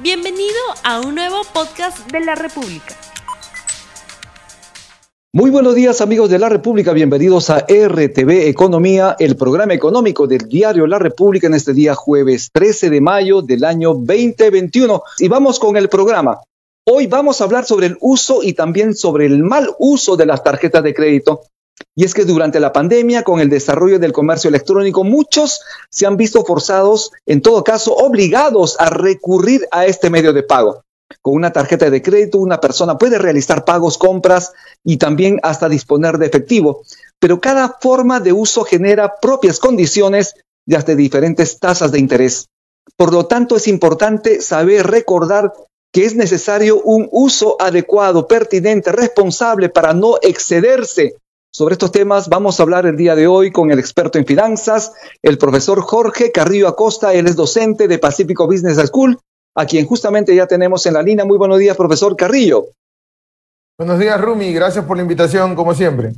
Bienvenido 0.00 0.54
a 0.84 1.00
un 1.00 1.16
nuevo 1.16 1.42
podcast 1.52 2.08
de 2.12 2.20
la 2.20 2.36
República. 2.36 2.94
Muy 5.32 5.50
buenos 5.50 5.74
días 5.74 6.00
amigos 6.00 6.30
de 6.30 6.38
la 6.38 6.48
República, 6.48 6.92
bienvenidos 6.92 7.50
a 7.50 7.66
RTV 7.68 8.46
Economía, 8.46 9.16
el 9.18 9.36
programa 9.36 9.74
económico 9.74 10.28
del 10.28 10.48
diario 10.48 10.86
La 10.86 11.00
República 11.00 11.48
en 11.48 11.54
este 11.54 11.72
día 11.72 11.96
jueves 11.96 12.50
13 12.52 12.90
de 12.90 13.00
mayo 13.00 13.42
del 13.42 13.64
año 13.64 13.92
2021. 13.94 15.02
Y 15.18 15.26
vamos 15.26 15.58
con 15.58 15.76
el 15.76 15.88
programa. 15.88 16.42
Hoy 16.84 17.08
vamos 17.08 17.40
a 17.40 17.44
hablar 17.44 17.64
sobre 17.64 17.88
el 17.88 17.98
uso 18.00 18.44
y 18.44 18.52
también 18.52 18.94
sobre 18.94 19.26
el 19.26 19.42
mal 19.42 19.68
uso 19.80 20.16
de 20.16 20.26
las 20.26 20.44
tarjetas 20.44 20.84
de 20.84 20.94
crédito. 20.94 21.42
Y 21.94 22.04
es 22.04 22.14
que 22.14 22.24
durante 22.24 22.60
la 22.60 22.72
pandemia, 22.72 23.22
con 23.22 23.40
el 23.40 23.48
desarrollo 23.48 23.98
del 23.98 24.12
comercio 24.12 24.48
electrónico, 24.48 25.04
muchos 25.04 25.60
se 25.90 26.06
han 26.06 26.16
visto 26.16 26.44
forzados, 26.44 27.12
en 27.26 27.42
todo 27.42 27.64
caso, 27.64 27.94
obligados 27.94 28.76
a 28.78 28.90
recurrir 28.90 29.66
a 29.70 29.86
este 29.86 30.10
medio 30.10 30.32
de 30.32 30.42
pago. 30.42 30.82
Con 31.22 31.34
una 31.34 31.52
tarjeta 31.52 31.90
de 31.90 32.02
crédito, 32.02 32.38
una 32.38 32.60
persona 32.60 32.98
puede 32.98 33.18
realizar 33.18 33.64
pagos, 33.64 33.98
compras 33.98 34.52
y 34.84 34.98
también 34.98 35.40
hasta 35.42 35.68
disponer 35.68 36.18
de 36.18 36.26
efectivo. 36.26 36.82
Pero 37.18 37.40
cada 37.40 37.76
forma 37.80 38.20
de 38.20 38.32
uso 38.32 38.64
genera 38.64 39.18
propias 39.20 39.58
condiciones 39.58 40.34
y 40.66 40.74
hasta 40.74 40.94
diferentes 40.94 41.58
tasas 41.58 41.92
de 41.92 41.98
interés. 41.98 42.48
Por 42.96 43.12
lo 43.12 43.26
tanto, 43.26 43.56
es 43.56 43.68
importante 43.68 44.40
saber 44.40 44.86
recordar 44.86 45.52
que 45.92 46.04
es 46.04 46.14
necesario 46.14 46.80
un 46.82 47.08
uso 47.10 47.56
adecuado, 47.60 48.28
pertinente, 48.28 48.92
responsable 48.92 49.70
para 49.70 49.94
no 49.94 50.16
excederse 50.20 51.16
sobre 51.50 51.72
estos 51.72 51.92
temas 51.92 52.28
vamos 52.28 52.58
a 52.58 52.62
hablar 52.62 52.86
el 52.86 52.96
día 52.96 53.14
de 53.14 53.26
hoy 53.26 53.50
con 53.50 53.70
el 53.70 53.78
experto 53.78 54.18
en 54.18 54.26
finanzas, 54.26 54.92
el 55.22 55.38
profesor 55.38 55.80
Jorge 55.80 56.30
Carrillo 56.30 56.68
Acosta. 56.68 57.14
Él 57.14 57.26
es 57.26 57.36
docente 57.36 57.88
de 57.88 57.98
Pacífico 57.98 58.46
Business 58.46 58.76
School, 58.86 59.18
a 59.56 59.66
quien 59.66 59.86
justamente 59.86 60.34
ya 60.34 60.46
tenemos 60.46 60.84
en 60.86 60.94
la 60.94 61.02
línea. 61.02 61.24
Muy 61.24 61.38
buenos 61.38 61.58
días, 61.58 61.76
profesor 61.76 62.16
Carrillo. 62.16 62.66
Buenos 63.78 63.98
días, 63.98 64.20
Rumi. 64.20 64.52
Gracias 64.52 64.84
por 64.84 64.96
la 64.96 65.02
invitación, 65.02 65.54
como 65.54 65.74
siempre. 65.74 66.12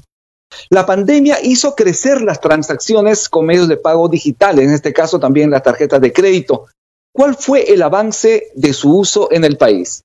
La 0.69 0.85
pandemia 0.85 1.39
hizo 1.43 1.75
crecer 1.75 2.23
las 2.23 2.41
transacciones 2.41 3.29
con 3.29 3.47
medios 3.47 3.69
de 3.69 3.77
pago 3.77 4.09
digitales, 4.09 4.67
en 4.67 4.75
este 4.75 4.93
caso 4.93 5.21
también 5.21 5.51
las 5.51 5.63
tarjetas 5.63 6.01
de 6.01 6.13
crédito. 6.13 6.67
¿Cuál 7.13 7.37
fue 7.37 7.73
el 7.73 7.83
avance 7.83 8.49
de 8.55 8.73
su 8.73 8.99
uso 8.99 9.29
en 9.31 9.45
el 9.45 9.57
país? 9.57 10.03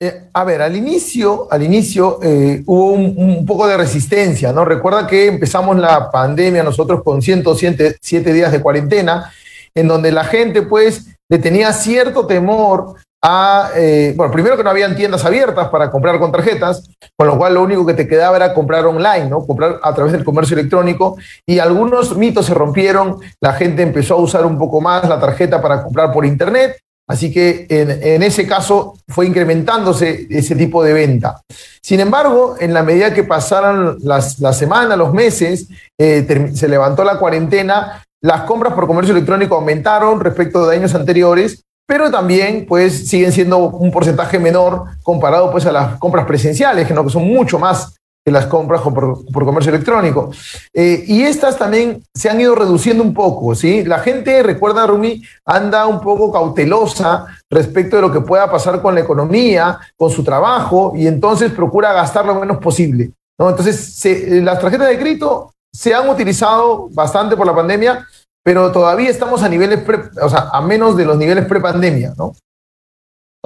Eh, 0.00 0.28
a 0.32 0.44
ver, 0.44 0.60
al 0.60 0.74
inicio, 0.74 1.46
al 1.50 1.62
inicio 1.62 2.18
eh, 2.22 2.62
hubo 2.66 2.92
un, 2.92 3.46
poco 3.46 3.66
de 3.68 3.76
resistencia, 3.76 4.52
¿no? 4.52 4.64
Recuerda 4.64 5.06
que 5.06 5.28
empezamos 5.28 5.76
la 5.78 6.10
pandemia 6.10 6.64
nosotros 6.64 7.02
con 7.04 7.22
107 7.22 8.32
días 8.32 8.50
de 8.50 8.60
cuarentena, 8.60 9.32
en 9.74 9.86
donde 9.86 10.10
la 10.10 10.24
gente 10.24 10.62
pues 10.62 11.06
le 11.28 11.38
tenía 11.38 11.72
cierto 11.72 12.26
temor 12.26 12.96
a, 13.22 13.70
eh, 13.76 14.12
bueno, 14.16 14.32
primero 14.32 14.56
que 14.56 14.64
no 14.64 14.70
habían 14.70 14.96
tiendas 14.96 15.24
abiertas 15.24 15.68
para 15.68 15.90
comprar 15.90 16.18
con 16.18 16.32
tarjetas, 16.32 16.90
con 17.16 17.28
lo 17.28 17.38
cual 17.38 17.54
lo 17.54 17.62
único 17.62 17.86
que 17.86 17.94
te 17.94 18.06
quedaba 18.08 18.36
era 18.36 18.52
comprar 18.52 18.84
online, 18.84 19.30
¿no? 19.30 19.46
Comprar 19.46 19.80
a 19.82 19.94
través 19.94 20.12
del 20.12 20.24
comercio 20.24 20.58
electrónico 20.58 21.16
y 21.46 21.60
algunos 21.60 22.16
mitos 22.16 22.46
se 22.46 22.52
rompieron, 22.52 23.20
la 23.40 23.54
gente 23.54 23.82
empezó 23.82 24.14
a 24.14 24.18
usar 24.18 24.44
un 24.44 24.58
poco 24.58 24.80
más 24.80 25.08
la 25.08 25.20
tarjeta 25.20 25.62
para 25.62 25.82
comprar 25.82 26.12
por 26.12 26.26
internet 26.26 26.83
Así 27.06 27.30
que 27.30 27.66
en, 27.68 28.22
ese 28.22 28.46
caso 28.46 28.94
fue 29.08 29.26
incrementándose 29.26 30.26
ese 30.30 30.56
tipo 30.56 30.82
de 30.82 30.94
venta. 30.94 31.42
Sin 31.82 32.00
embargo, 32.00 32.56
en 32.58 32.72
la 32.72 32.82
medida 32.82 33.12
que 33.12 33.24
pasaron 33.24 33.98
las, 34.02 34.38
semanas, 34.56 34.96
los 34.96 35.12
meses, 35.12 35.68
eh, 35.98 36.50
se 36.54 36.68
levantó 36.68 37.04
la 37.04 37.18
cuarentena, 37.18 38.02
las 38.22 38.42
compras 38.42 38.72
por 38.72 38.86
comercio 38.86 39.12
electrónico 39.14 39.56
aumentaron 39.56 40.18
respecto 40.18 40.66
de 40.66 40.76
años 40.76 40.94
anteriores, 40.94 41.62
pero 41.86 42.10
también 42.10 42.64
pues 42.66 43.06
siguen 43.06 43.32
siendo 43.32 43.58
un 43.58 43.90
porcentaje 43.90 44.38
menor 44.38 44.84
comparado 45.02 45.50
pues 45.50 45.66
a 45.66 45.72
las 45.72 45.98
compras 45.98 46.24
presenciales, 46.24 46.88
que, 46.88 46.94
no, 46.94 47.04
que 47.04 47.10
son 47.10 47.26
mucho 47.26 47.58
más 47.58 47.96
que 48.24 48.32
las 48.32 48.46
compras 48.46 48.80
por, 48.80 49.44
comercio 49.44 49.70
electrónico. 49.70 50.30
Eh, 50.72 51.04
y 51.06 51.22
estas 51.22 51.58
también 51.58 52.02
se 52.14 52.30
han 52.30 52.40
ido 52.40 52.54
reduciendo 52.54 53.02
un 53.02 53.12
poco, 53.12 53.54
¿sí? 53.54 53.84
La 53.84 53.98
gente, 53.98 54.42
recuerda, 54.42 54.86
Rumi, 54.86 55.22
anda 55.44 55.86
un 55.86 56.00
poco 56.00 56.32
cautelosa 56.32 57.26
respecto 57.50 57.96
de 57.96 58.02
lo 58.02 58.12
que 58.12 58.22
pueda 58.22 58.50
pasar 58.50 58.80
con 58.80 58.94
la 58.94 59.02
economía, 59.02 59.78
con 59.96 60.10
su 60.10 60.24
trabajo, 60.24 60.92
y 60.96 61.06
entonces 61.06 61.52
procura 61.52 61.92
gastar 61.92 62.24
lo 62.24 62.36
menos 62.36 62.58
posible, 62.58 63.12
¿no? 63.38 63.50
Entonces, 63.50 64.04
eh, 64.06 64.40
las 64.42 64.58
tarjetas 64.58 64.88
de 64.88 64.98
crédito 64.98 65.52
se 65.70 65.92
han 65.92 66.08
utilizado 66.08 66.88
bastante 66.92 67.36
por 67.36 67.46
la 67.46 67.54
pandemia, 67.54 68.06
pero 68.42 68.72
todavía 68.72 69.10
estamos 69.10 69.42
a 69.42 69.48
niveles, 69.50 69.80
o 70.22 70.28
sea, 70.30 70.48
a 70.50 70.62
menos 70.62 70.96
de 70.96 71.04
los 71.04 71.18
niveles 71.18 71.44
prepandemia, 71.44 72.14
¿no? 72.16 72.32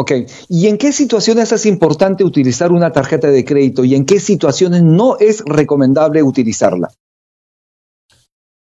Ok, 0.01 0.13
¿y 0.49 0.69
en 0.69 0.79
qué 0.79 0.93
situaciones 0.93 1.51
es 1.51 1.67
importante 1.67 2.23
utilizar 2.23 2.71
una 2.71 2.93
tarjeta 2.93 3.27
de 3.27 3.45
crédito 3.45 3.85
y 3.85 3.97
en 3.97 4.07
qué 4.07 4.21
situaciones 4.21 4.85
no 4.85 5.17
es 5.19 5.43
recomendable 5.45 6.23
utilizarla? 6.23 6.89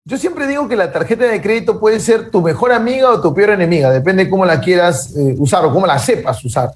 Yo 0.09 0.17
siempre 0.17 0.47
digo 0.47 0.67
que 0.67 0.77
la 0.77 0.91
tarjeta 0.91 1.27
de 1.27 1.43
crédito 1.43 1.79
puede 1.79 2.01
ser 2.01 2.31
tu 2.31 2.41
mejor 2.41 2.73
amiga 2.73 3.11
o 3.11 3.21
tu 3.21 3.35
peor 3.35 3.51
enemiga, 3.51 3.91
depende 3.91 4.25
de 4.25 4.31
cómo 4.31 4.47
la 4.47 4.63
quieras 4.63 5.15
eh, 5.15 5.35
usar 5.39 5.63
o 5.67 5.73
cómo 5.75 5.87
la 5.87 5.99
sepas 5.99 6.43
usar. 6.43 6.71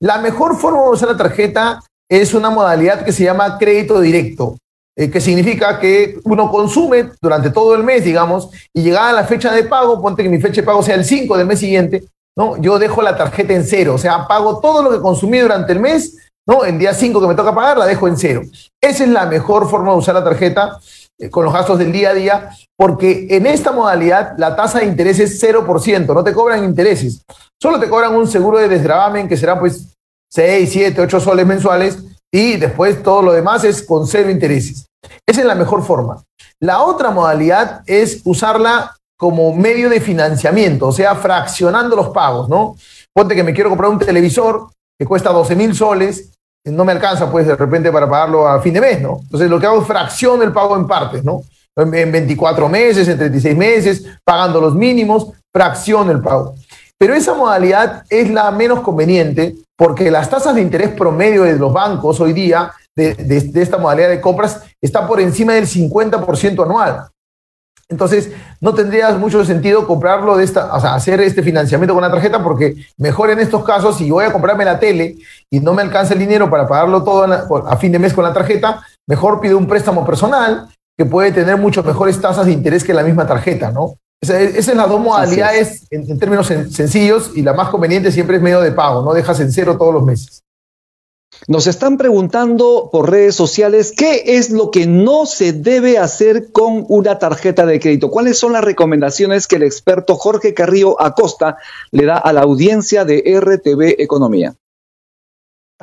La 0.00 0.16
mejor 0.16 0.56
forma 0.56 0.82
de 0.84 0.88
usar 0.88 1.10
la 1.10 1.18
tarjeta 1.18 1.80
es 2.08 2.32
una 2.32 2.48
modalidad 2.48 3.04
que 3.04 3.12
se 3.12 3.24
llama 3.24 3.58
crédito 3.58 4.00
directo, 4.00 4.56
eh, 4.96 5.10
que 5.10 5.20
significa 5.20 5.78
que 5.78 6.18
uno 6.24 6.50
consume 6.50 7.10
durante 7.20 7.50
todo 7.50 7.74
el 7.74 7.84
mes, 7.84 8.02
digamos, 8.02 8.48
y 8.72 8.80
llegada 8.80 9.12
la 9.12 9.24
fecha 9.24 9.52
de 9.52 9.64
pago, 9.64 10.00
ponte 10.00 10.22
que 10.22 10.30
mi 10.30 10.40
fecha 10.40 10.62
de 10.62 10.66
pago 10.66 10.82
sea 10.82 10.94
el 10.94 11.04
5 11.04 11.36
del 11.36 11.46
mes 11.46 11.58
siguiente, 11.58 12.02
¿no? 12.36 12.56
Yo 12.58 12.78
dejo 12.78 13.02
la 13.02 13.16
tarjeta 13.16 13.52
en 13.52 13.64
cero, 13.64 13.94
o 13.94 13.98
sea, 13.98 14.26
pago 14.26 14.60
todo 14.60 14.82
lo 14.82 14.90
que 14.90 15.00
consumí 15.00 15.38
durante 15.38 15.72
el 15.72 15.80
mes, 15.80 16.16
¿no? 16.46 16.64
En 16.64 16.78
día 16.78 16.92
5 16.92 17.20
que 17.20 17.26
me 17.26 17.34
toca 17.34 17.54
pagar, 17.54 17.78
la 17.78 17.86
dejo 17.86 18.08
en 18.08 18.16
cero. 18.16 18.42
Esa 18.80 19.04
es 19.04 19.10
la 19.10 19.26
mejor 19.26 19.68
forma 19.68 19.92
de 19.92 19.98
usar 19.98 20.14
la 20.14 20.24
tarjeta 20.24 20.78
eh, 21.18 21.30
con 21.30 21.44
los 21.44 21.54
gastos 21.54 21.78
del 21.78 21.92
día 21.92 22.10
a 22.10 22.14
día, 22.14 22.50
porque 22.76 23.28
en 23.30 23.46
esta 23.46 23.72
modalidad 23.72 24.34
la 24.36 24.56
tasa 24.56 24.80
de 24.80 24.86
interés 24.86 25.18
es 25.20 25.42
0%, 25.42 26.14
no 26.14 26.24
te 26.24 26.32
cobran 26.32 26.64
intereses, 26.64 27.22
solo 27.60 27.78
te 27.78 27.88
cobran 27.88 28.14
un 28.14 28.26
seguro 28.26 28.58
de 28.58 28.68
desgravamen 28.68 29.28
que 29.28 29.36
será 29.36 29.58
pues 29.58 29.94
6, 30.32 30.68
7, 30.70 31.00
8 31.00 31.20
soles 31.20 31.46
mensuales 31.46 31.98
y 32.32 32.56
después 32.56 33.00
todo 33.00 33.22
lo 33.22 33.32
demás 33.32 33.62
es 33.62 33.80
con 33.82 34.08
cero 34.08 34.28
intereses. 34.28 34.86
Esa 35.24 35.40
es 35.40 35.46
la 35.46 35.54
mejor 35.54 35.84
forma. 35.84 36.24
La 36.60 36.82
otra 36.82 37.10
modalidad 37.10 37.82
es 37.86 38.22
usarla 38.24 38.96
como 39.16 39.54
medio 39.54 39.88
de 39.88 40.00
financiamiento, 40.00 40.88
o 40.88 40.92
sea, 40.92 41.14
fraccionando 41.14 41.94
los 41.96 42.08
pagos, 42.08 42.48
¿no? 42.48 42.76
Ponte 43.12 43.34
que 43.34 43.44
me 43.44 43.54
quiero 43.54 43.70
comprar 43.70 43.90
un 43.90 43.98
televisor 43.98 44.68
que 44.98 45.06
cuesta 45.06 45.30
12 45.30 45.56
mil 45.56 45.74
soles, 45.74 46.32
no 46.64 46.84
me 46.84 46.92
alcanza 46.92 47.30
pues 47.30 47.46
de 47.46 47.56
repente 47.56 47.92
para 47.92 48.08
pagarlo 48.08 48.48
a 48.48 48.60
fin 48.60 48.74
de 48.74 48.80
mes, 48.80 49.00
¿no? 49.00 49.20
Entonces 49.22 49.50
lo 49.50 49.60
que 49.60 49.66
hago 49.66 49.82
es 49.82 49.86
fracciono 49.86 50.42
el 50.42 50.52
pago 50.52 50.76
en 50.76 50.86
partes, 50.86 51.22
¿no? 51.22 51.42
En 51.76 51.90
24 51.90 52.68
meses, 52.68 53.08
en 53.08 53.18
36 53.18 53.56
meses, 53.56 54.04
pagando 54.24 54.60
los 54.60 54.74
mínimos, 54.74 55.28
fracciono 55.52 56.10
el 56.12 56.20
pago. 56.20 56.54
Pero 56.98 57.14
esa 57.14 57.34
modalidad 57.34 58.04
es 58.08 58.30
la 58.30 58.50
menos 58.52 58.80
conveniente 58.80 59.56
porque 59.76 60.10
las 60.10 60.30
tasas 60.30 60.54
de 60.54 60.62
interés 60.62 60.90
promedio 60.90 61.42
de 61.42 61.56
los 61.56 61.72
bancos 61.72 62.20
hoy 62.20 62.32
día 62.32 62.72
de, 62.96 63.14
de 63.14 63.62
esta 63.62 63.76
modalidad 63.76 64.08
de 64.08 64.20
compras 64.20 64.62
está 64.80 65.06
por 65.06 65.20
encima 65.20 65.54
del 65.54 65.66
50% 65.66 66.64
anual. 66.64 67.08
Entonces, 67.88 68.30
no 68.60 68.72
tendría 68.74 69.10
mucho 69.12 69.44
sentido 69.44 69.86
comprarlo 69.86 70.36
de 70.36 70.44
esta, 70.44 70.74
o 70.74 70.80
sea, 70.80 70.94
hacer 70.94 71.20
este 71.20 71.42
financiamiento 71.42 71.92
con 71.94 72.02
la 72.02 72.10
tarjeta 72.10 72.42
porque 72.42 72.76
mejor 72.96 73.30
en 73.30 73.40
estos 73.40 73.62
casos, 73.62 73.98
si 73.98 74.10
voy 74.10 74.24
a 74.24 74.32
comprarme 74.32 74.64
la 74.64 74.78
tele 74.78 75.16
y 75.50 75.60
no 75.60 75.74
me 75.74 75.82
alcanza 75.82 76.14
el 76.14 76.20
dinero 76.20 76.48
para 76.48 76.66
pagarlo 76.66 77.04
todo 77.04 77.24
a 77.68 77.76
fin 77.76 77.92
de 77.92 77.98
mes 77.98 78.14
con 78.14 78.24
la 78.24 78.32
tarjeta, 78.32 78.82
mejor 79.06 79.40
pido 79.40 79.58
un 79.58 79.66
préstamo 79.66 80.04
personal 80.04 80.68
que 80.96 81.04
puede 81.04 81.32
tener 81.32 81.58
mucho 81.58 81.82
mejores 81.82 82.20
tasas 82.20 82.46
de 82.46 82.52
interés 82.52 82.84
que 82.84 82.94
la 82.94 83.02
misma 83.02 83.26
tarjeta, 83.26 83.70
¿no? 83.70 83.94
Esas 84.22 84.40
es 84.40 84.74
las 84.74 84.88
dos 84.88 85.00
modalidades 85.00 85.86
en, 85.90 86.10
en, 86.10 86.18
términos 86.18 86.46
sencillos 86.46 87.32
y 87.34 87.42
la 87.42 87.52
más 87.52 87.68
conveniente 87.68 88.10
siempre 88.10 88.36
es 88.36 88.42
medio 88.42 88.62
de 88.62 88.72
pago, 88.72 89.02
no 89.02 89.12
dejas 89.12 89.38
en 89.40 89.52
cero 89.52 89.76
todos 89.76 89.92
los 89.92 90.04
meses. 90.04 90.43
Nos 91.46 91.66
están 91.66 91.98
preguntando 91.98 92.88
por 92.90 93.10
redes 93.10 93.34
sociales 93.34 93.92
qué 93.96 94.38
es 94.38 94.50
lo 94.50 94.70
que 94.70 94.86
no 94.86 95.26
se 95.26 95.52
debe 95.52 95.98
hacer 95.98 96.52
con 96.52 96.84
una 96.88 97.18
tarjeta 97.18 97.66
de 97.66 97.80
crédito. 97.80 98.10
¿Cuáles 98.10 98.38
son 98.38 98.52
las 98.52 98.64
recomendaciones 98.64 99.46
que 99.46 99.56
el 99.56 99.62
experto 99.62 100.16
Jorge 100.16 100.54
Carrillo 100.54 101.00
Acosta 101.00 101.58
le 101.90 102.06
da 102.06 102.16
a 102.16 102.32
la 102.32 102.42
audiencia 102.42 103.04
de 103.04 103.22
RTV 103.38 103.96
Economía? 103.98 104.54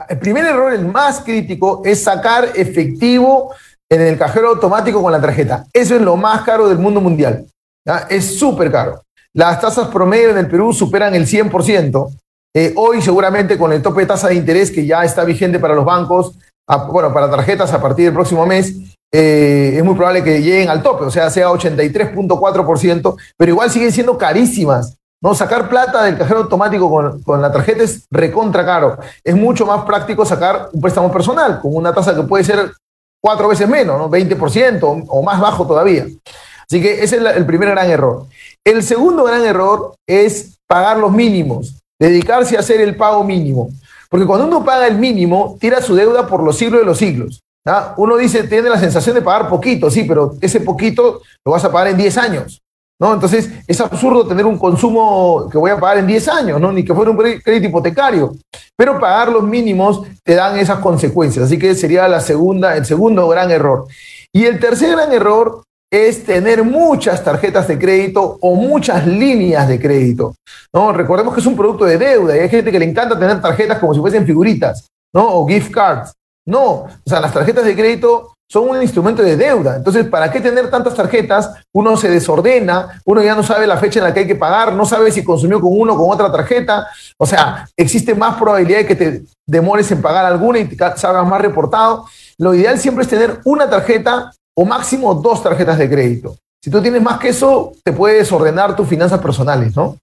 El 0.09 0.19
primer 0.19 0.45
error, 0.45 0.74
el 0.74 0.86
más 0.86 1.19
crítico, 1.19 1.83
es 1.86 2.01
sacar 2.03 2.50
efectivo 2.56 3.53
en 3.88 4.01
el 4.01 4.18
cajero 4.18 4.50
automático 4.50 5.01
con 5.01 5.12
la 5.12 5.21
tarjeta. 5.21 5.68
Eso 5.74 5.95
es 5.95 6.01
lo 6.01 6.15
más 6.15 6.42
caro 6.44 6.68
del 6.69 6.80
mundo 6.80 7.01
mundial. 7.01 7.45
Es 8.09 8.39
súper 8.39 8.71
caro. 8.71 9.03
Las 9.33 9.62
tasas 9.62 9.89
promedio 9.89 10.31
en 10.31 10.38
el 10.38 10.48
Perú 10.48 10.74
superan 10.74 11.13
el 11.13 11.27
100%. 11.27 12.09
Eh, 12.53 12.74
hoy 12.75 13.01
seguramente 13.01 13.57
con 13.57 13.71
el 13.71 13.81
tope 13.81 14.01
de 14.01 14.07
tasa 14.07 14.27
de 14.27 14.36
interés 14.36 14.71
que 14.71 14.86
ya 14.86 15.03
está 15.03 15.24
vigente 15.24 15.59
para 15.59 15.74
los 15.74 15.86
bancos, 15.86 16.38
bueno, 16.89 17.13
para 17.13 17.30
tarjetas 17.30 17.74
a 17.74 17.81
partir 17.81 18.06
del 18.06 18.13
próximo 18.13 18.45
mes, 18.45 18.74
eh, 19.13 19.74
es 19.75 19.83
muy 19.83 19.95
probable 19.95 20.24
que 20.24 20.42
lleguen 20.42 20.69
al 20.69 20.81
tope, 20.81 21.06
o 21.06 21.12
sea, 21.12 21.30
sea 21.30 21.50
83.4%, 21.50 23.18
pero 23.38 23.51
igual 23.51 23.69
siguen 23.69 23.92
siendo 23.92 24.18
carísimas. 24.18 24.98
¿no? 25.21 25.36
Sacar 25.36 25.69
plata 25.69 26.03
del 26.03 26.18
cajero 26.18 26.39
automático 26.39 27.21
con, 27.24 27.42
la 27.42 27.51
tarjeta 27.51 27.83
es 27.83 28.06
recontra 28.09 28.65
caro. 28.65 28.98
Es 29.24 29.36
mucho 29.36 29.65
más 29.65 29.86
práctico 29.86 30.25
sacar 30.25 30.69
un 30.74 30.81
préstamo 30.81 31.12
personal 31.12 31.62
con 31.62 31.75
una 31.75 31.94
tasa 31.94 32.15
que 32.15 32.24
puede 32.24 32.44
ser 32.44 32.71
cuatro 33.21 33.48
veces 33.48 33.69
menos, 33.69 34.00
¿no? 34.00 34.09
20% 34.09 35.06
o 35.07 35.21
más 35.21 35.39
bajo 35.39 35.68
todavía. 35.68 36.06
Así 36.68 36.81
que 36.81 37.03
ese 37.03 37.18
es 37.18 37.36
el 37.36 37.45
primer 37.45 37.69
gran 37.69 37.89
error. 37.89 38.25
El 38.65 38.81
segundo 38.81 39.24
gran 39.25 39.44
error 39.44 39.94
es 40.07 40.57
pagar 40.68 40.98
los 40.98 41.12
mínimos, 41.12 41.81
dedicarse 42.07 42.57
a 42.57 42.62
hacer 42.62 42.81
el 42.81 42.95
pago 42.95 43.24
mínimo. 43.24 43.69
Porque 44.09 44.25
cuando 44.25 44.48
uno 44.48 44.65
paga 44.65 44.88
el 44.88 44.98
mínimo, 44.98 45.57
tira 45.59 45.81
su 45.81 45.95
deuda 45.95 46.27
por 46.27 46.44
los 46.44 46.57
siglos 46.57 46.81
de 46.81 46.86
los 46.86 46.98
siglos. 46.98 47.42
Uno 47.98 48.18
dice, 48.18 48.44
tiene 48.44 48.69
la 48.69 48.80
sensación 48.80 49.15
de 49.15 49.21
pagar 49.21 49.48
poquito, 49.48 49.89
sí, 49.89 50.03
pero 50.03 50.33
ese 50.42 50.62
poquito 50.62 51.21
lo 51.45 51.51
vas 51.51 51.63
a 51.63 51.71
pagar 51.71 51.89
en 51.89 51.98
10 51.98 52.18
años. 52.18 52.62
¿no? 53.00 53.13
Entonces, 53.13 53.50
es 53.68 53.81
absurdo 53.81 54.27
tener 54.27 54.45
un 54.45 54.57
consumo 54.57 55.48
que 55.51 55.57
voy 55.57 55.71
a 55.71 55.80
pagar 55.80 56.00
en 56.00 56.07
10 56.07 56.27
años, 56.27 56.62
¿no? 56.62 56.71
Ni 56.71 56.83
que 56.83 56.94
fuera 56.94 57.09
un 57.09 57.18
crédito 57.18 57.68
hipotecario. 57.68 58.33
Pero 58.75 59.00
pagar 59.00 59.30
los 59.30 59.44
mínimos 59.44 60.01
te 60.24 60.36
dan 60.36 60.57
esas 60.57 60.80
consecuencias. 60.80 61.45
Así 61.45 61.57
que 61.57 61.74
sería 61.74 62.07
la 62.07 62.19
segunda, 62.19 62.75
el 62.75 62.86
segundo 62.86 63.27
gran 63.27 63.50
error. 63.50 63.88
Y 64.33 64.45
el 64.45 64.59
tercer 64.59 64.92
gran 64.92 65.12
error 65.13 65.63
es 65.92 66.24
tener 66.24 66.64
muchas 66.64 67.22
tarjetas 67.22 67.68
de 67.68 67.78
crédito 67.78 68.38
o 68.40 68.56
muchas 68.56 69.06
líneas 69.06 69.68
de 69.68 69.80
crédito. 69.80 70.34
¿no? 70.74 70.94
Recordemos 70.94 71.34
que 71.34 71.42
es 71.42 71.46
un 71.46 71.58
producto 71.58 71.84
de 71.84 71.98
deuda 71.98 72.38
y 72.38 72.40
hay 72.40 72.50
gente 72.50 72.72
que 72.72 72.80
le 72.80 72.86
encanta 72.86 73.20
tener 73.20 73.42
tarjetas 73.42 73.78
como 73.78 73.94
si 73.94 74.00
fuesen 74.00 74.26
figuritas, 74.26 74.88
¿no? 75.14 75.28
O 75.28 75.48
gift 75.48 75.72
cards. 75.72 76.14
No, 76.48 76.64
o 76.64 76.90
sea, 77.06 77.20
las 77.20 77.34
tarjetas 77.34 77.66
de 77.66 77.76
crédito 77.76 78.34
son 78.50 78.70
un 78.70 78.82
instrumento 78.82 79.22
de 79.22 79.38
deuda. 79.38 79.78
Entonces, 79.78 80.08
¿para 80.08 80.32
qué 80.32 80.42
tener 80.42 80.70
tantas 80.70 80.96
tarjetas? 80.96 81.54
Uno 81.74 81.96
se 81.96 82.10
desordena, 82.10 83.02
uno 83.06 83.22
ya 83.22 83.36
no 83.36 83.44
sabe 83.44 83.68
la 83.68 83.78
fecha 83.78 84.00
en 84.00 84.06
la 84.06 84.14
que 84.14 84.22
hay 84.22 84.28
que 84.28 84.36
pagar, 84.36 84.74
no 84.74 84.86
sabe 84.86 85.12
si 85.12 85.24
consumió 85.24 85.62
con 85.62 85.72
uno 85.74 85.94
o 85.94 85.98
con 85.98 86.10
otra 86.10 86.32
tarjeta. 86.32 86.88
O 87.18 87.26
sea, 87.26 87.68
existe 87.78 88.16
más 88.16 88.36
probabilidad 88.36 88.80
de 88.80 88.86
que 88.88 88.96
te 88.96 89.24
demores 89.48 89.90
en 89.92 90.02
pagar 90.02 90.26
alguna 90.26 90.60
y 90.60 90.66
te 90.66 90.78
salgas 90.98 91.28
más 91.28 91.42
reportado. 91.42 92.06
Lo 92.38 92.54
ideal 92.54 92.80
siempre 92.80 93.04
es 93.04 93.10
tener 93.10 93.40
una 93.46 93.70
tarjeta 93.70 94.32
o 94.56 94.65
máximo 94.65 95.13
dos 95.15 95.44
tarjetas 95.44 95.77
de 95.77 95.89
crédito. 95.89 96.38
Si 96.63 96.69
tú 96.69 96.81
tienes 96.81 97.01
más 97.01 97.19
que 97.19 97.30
eso, 97.30 97.74
te 97.83 97.92
puedes 97.92 98.31
ordenar 98.31 98.75
tus 98.75 98.88
finanzas 98.88 99.19
personales, 99.19 99.75
¿no? 99.75 99.98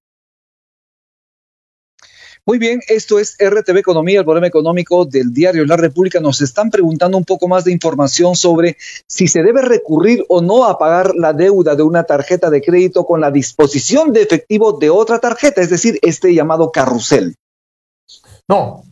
Muy 2.49 2.57
bien, 2.57 2.81
esto 2.89 3.19
es 3.19 3.37
RTV 3.39 3.77
Economía, 3.77 4.21
el 4.21 4.25
problema 4.25 4.47
económico 4.47 5.05
del 5.05 5.35
diario 5.35 5.67
La 5.67 5.77
República. 5.77 6.19
Nos 6.19 6.41
están 6.41 6.71
preguntando 6.71 7.19
un 7.19 7.27
poco 7.27 7.47
más 7.47 7.65
de 7.65 7.73
información 7.73 8.37
sobre 8.37 8.79
si 9.07 9.29
se 9.29 9.43
debe 9.43 9.61
recurrir 9.61 10.25
o 10.31 10.41
no 10.41 10.65
a 10.65 10.79
pagar 10.79 11.15
la 11.15 11.35
deuda 11.35 11.77
de 11.77 11.83
una 11.83 12.05
tarjeta 12.05 12.49
de 12.49 12.63
crédito 12.63 13.05
con 13.05 13.21
la 13.21 13.31
disposición 13.31 14.15
de 14.15 14.23
efectivo 14.23 14.73
de 14.73 14.89
otra 14.89 15.19
tarjeta, 15.19 15.61
es 15.61 15.69
decir, 15.69 15.99
este 16.01 16.35
llamado 16.35 16.73
carrusel. 16.73 17.35
No, 18.49 18.83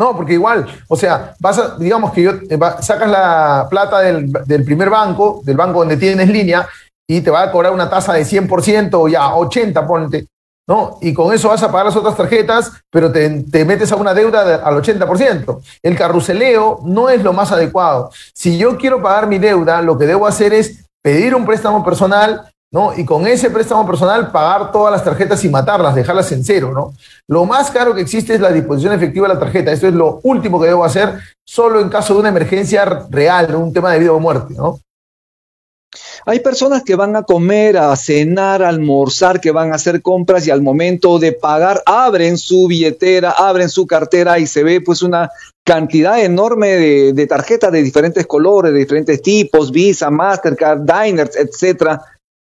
no, 0.00 0.16
porque 0.16 0.32
igual, 0.32 0.66
o 0.88 0.96
sea, 0.96 1.34
vas 1.38 1.58
a, 1.58 1.76
digamos 1.76 2.10
que 2.14 2.22
yo, 2.22 2.30
eh, 2.32 2.58
sacas 2.80 3.10
la 3.10 3.66
plata 3.68 4.00
del, 4.00 4.32
del 4.46 4.64
primer 4.64 4.88
banco, 4.88 5.42
del 5.44 5.58
banco 5.58 5.80
donde 5.80 5.98
tienes 5.98 6.26
línea, 6.26 6.66
y 7.06 7.20
te 7.20 7.30
va 7.30 7.42
a 7.42 7.52
cobrar 7.52 7.70
una 7.70 7.90
tasa 7.90 8.14
de 8.14 8.22
100% 8.22 8.94
o 8.94 9.08
ya 9.08 9.34
80, 9.34 9.86
ponte. 9.86 10.26
¿no? 10.66 10.96
Y 11.02 11.12
con 11.12 11.34
eso 11.34 11.48
vas 11.48 11.62
a 11.62 11.70
pagar 11.70 11.86
las 11.86 11.96
otras 11.96 12.16
tarjetas, 12.16 12.72
pero 12.90 13.12
te, 13.12 13.64
metes 13.66 13.92
a 13.92 13.96
una 13.96 14.14
deuda 14.14 14.62
al 14.64 14.74
80%. 14.76 15.60
El 15.82 15.96
carruseleo 15.98 16.80
no 16.84 17.10
es 17.10 17.22
lo 17.22 17.34
más 17.34 17.52
adecuado. 17.52 18.10
Si 18.32 18.56
yo 18.56 18.78
quiero 18.78 19.02
pagar 19.02 19.26
mi 19.26 19.38
deuda, 19.38 19.82
lo 19.82 19.98
que 19.98 20.06
debo 20.06 20.26
hacer 20.26 20.54
es 20.54 20.86
pedir 21.02 21.34
un 21.34 21.44
préstamo 21.44 21.84
personal, 21.84 22.50
¿no? 22.72 22.96
Y 22.96 23.04
con 23.04 23.26
ese 23.26 23.50
préstamo 23.50 23.86
personal 23.86 24.30
pagar 24.30 24.70
todas 24.70 24.92
las 24.92 25.04
tarjetas 25.04 25.44
y 25.44 25.48
matarlas, 25.48 25.94
dejarlas 25.94 26.30
en 26.32 26.44
cero, 26.44 26.72
¿no? 26.72 26.92
Lo 27.26 27.44
más 27.44 27.70
caro 27.70 27.94
que 27.94 28.00
existe 28.00 28.34
es 28.34 28.40
la 28.40 28.52
disposición 28.52 28.92
efectiva 28.92 29.26
de 29.26 29.34
la 29.34 29.40
tarjeta. 29.40 29.72
Esto 29.72 29.88
es 29.88 29.94
lo 29.94 30.20
último 30.22 30.60
que 30.60 30.68
debo 30.68 30.84
hacer 30.84 31.18
solo 31.44 31.80
en 31.80 31.88
caso 31.88 32.14
de 32.14 32.20
una 32.20 32.28
emergencia 32.28 32.84
real, 33.10 33.54
un 33.56 33.72
tema 33.72 33.92
de 33.92 33.98
vida 33.98 34.12
o 34.12 34.20
muerte, 34.20 34.54
¿no? 34.56 34.78
Hay 36.26 36.40
personas 36.40 36.84
que 36.84 36.94
van 36.94 37.16
a 37.16 37.22
comer, 37.22 37.76
a 37.76 37.96
cenar, 37.96 38.62
a 38.62 38.68
almorzar, 38.68 39.40
que 39.40 39.50
van 39.50 39.72
a 39.72 39.76
hacer 39.76 40.02
compras 40.02 40.46
y 40.46 40.50
al 40.50 40.62
momento 40.62 41.18
de 41.18 41.32
pagar 41.32 41.82
abren 41.86 42.38
su 42.38 42.68
billetera, 42.68 43.30
abren 43.30 43.68
su 43.68 43.86
cartera 43.86 44.38
y 44.38 44.46
se 44.46 44.62
ve 44.62 44.80
pues 44.80 45.02
una 45.02 45.30
cantidad 45.64 46.22
enorme 46.22 46.68
de, 47.12 47.26
tarjetas 47.26 47.72
de 47.72 47.82
diferentes 47.82 48.26
colores, 48.26 48.72
de 48.72 48.78
diferentes 48.78 49.22
tipos, 49.22 49.72
Visa, 49.72 50.10
Mastercard, 50.10 50.80
Diners, 50.80 51.36
etcétera. 51.36 52.02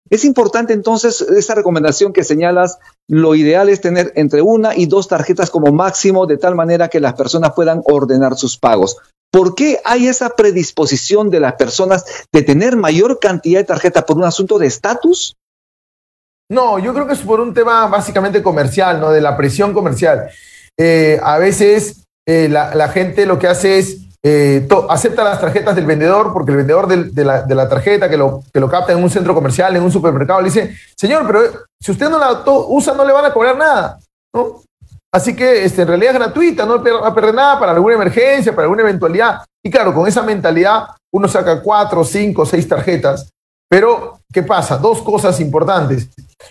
Es 0.10 0.24
importante 0.24 0.74
entonces 0.74 1.22
esa 1.22 1.56
recomendación 1.56 2.14
que 2.14 2.24
señalas, 2.24 2.78
lo 3.08 3.34
ideal 3.34 3.70
es 3.70 3.82
tener 3.82 4.14
entre 4.16 4.42
una 4.42 4.76
y 4.76 4.86
dos 4.86 5.08
tarjetas 5.08 5.50
como 5.50 5.72
máximo 5.72 6.28
de 6.28 6.38
tal 6.38 6.56
manera 6.56 6.90
que 6.90 7.00
las 7.00 7.14
personas 7.14 7.54
puedan 7.56 7.82
ordenar 7.86 8.36
sus 8.38 8.58
pagos. 8.58 8.98
¿Por 9.32 9.56
qué 9.56 9.82
hay 9.84 10.08
esa 10.08 10.30
predisposición 10.30 11.30
de 11.30 11.40
las 11.40 11.54
personas 11.56 12.06
de 12.32 12.44
tener 12.44 12.78
mayor 12.78 13.20
cantidad 13.20 13.60
de 13.60 13.66
tarjetas 13.66 14.04
por 14.04 14.18
un 14.18 14.24
asunto 14.24 14.60
de 14.60 14.68
estatus? 14.68 15.36
No, 16.50 16.78
yo 16.78 16.94
creo 16.94 17.08
que 17.08 17.14
es 17.14 17.20
por 17.20 17.40
un 17.40 17.54
tema 17.54 17.88
básicamente 17.88 18.44
comercial, 18.44 19.00
¿no? 19.00 19.12
De 19.12 19.22
la 19.22 19.36
presión 19.36 19.74
comercial. 19.74 20.30
Eh, 20.78 21.20
a 21.22 21.38
veces 21.40 22.06
eh, 22.28 22.48
la, 22.50 22.88
gente 22.90 23.26
lo 23.26 23.40
que 23.40 23.48
hace 23.48 23.80
es 23.80 24.05
eh, 24.28 24.68
acepta 24.90 25.24
las 25.24 25.40
tarjetas 25.40 25.76
del 25.76 25.86
vendedor 25.86 26.34
porque 26.34 26.50
el 26.50 26.58
vendedor 26.58 26.88
de, 26.88 27.24
la, 27.24 27.70
tarjeta 27.70 28.10
que 28.10 28.18
lo, 28.18 28.42
que 28.52 28.60
lo 28.60 28.68
capta 28.68 28.92
en 28.92 29.04
un 29.04 29.10
centro 29.12 29.36
comercial, 29.36 29.76
en 29.76 29.84
un 29.84 29.92
supermercado, 29.92 30.42
le 30.42 30.50
dice, 30.50 30.76
señor, 30.98 31.28
pero 31.28 31.42
si 31.80 31.92
usted 31.92 32.10
no 32.10 32.18
la 32.18 32.44
usa 32.48 32.96
no 32.96 33.06
le 33.06 33.14
van 33.14 33.26
a 33.26 33.32
cobrar 33.32 33.56
nada. 33.56 34.00
Así 35.14 35.36
que 35.36 35.64
este, 35.64 35.84
en 35.84 35.90
realidad 35.90 36.14
es 36.14 36.20
gratuita, 36.20 36.66
no 36.66 36.84
va 36.84 37.08
a 37.08 37.14
perder 37.14 37.36
nada 37.36 37.60
para 37.60 37.74
alguna 37.74 37.94
emergencia, 37.94 38.52
para 38.52 38.64
alguna 38.64 38.82
eventualidad. 38.82 39.42
Y 39.64 39.70
claro, 39.70 39.94
con 39.94 40.08
esa 40.08 40.24
mentalidad 40.24 40.88
uno 41.14 41.28
saca 41.28 41.62
cuatro, 41.62 42.04
cinco, 42.04 42.48
seis 42.48 42.68
tarjetas. 42.68 43.30
Pero, 43.70 44.22
¿qué 44.34 44.42
pasa? 44.42 44.78
Dos 44.78 45.04
cosas 45.04 45.40
importantes. 45.40 46.10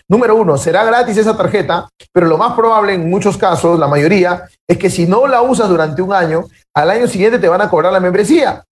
Número 0.09 0.37
uno, 0.37 0.57
será 0.57 0.85
gratis 0.85 1.17
esa 1.17 1.37
tarjeta, 1.37 1.89
pero 2.13 2.29
lo 2.29 2.39
más 2.39 2.55
probable 2.55 2.95
en 2.95 3.11
muchos 3.11 3.37
casos, 3.37 3.81
la 3.81 3.89
mayoría, 3.89 4.45
es 4.69 4.79
que 4.79 4.91
si 4.91 5.07
no 5.07 5.27
la 5.27 5.43
usas 5.43 5.69
durante 5.69 6.03
un 6.03 6.13
año, 6.13 6.45
al 6.75 6.91
año 6.91 7.07
siguiente 7.07 7.39
te 7.39 7.49
van 7.49 7.63
a 7.63 7.71
cobrar 7.71 7.93
la 7.93 8.01
membresía. 8.01 8.65